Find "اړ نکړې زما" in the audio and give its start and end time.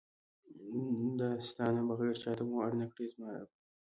2.67-3.29